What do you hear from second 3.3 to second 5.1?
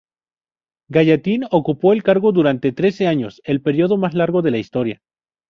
el periodo más largo de la historia.